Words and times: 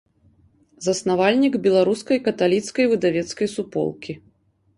Заснавальнік 0.85 1.57
беларускай 1.67 2.17
каталіцкай 2.29 2.85
выдавецкай 2.95 3.47
суполкі. 3.55 4.19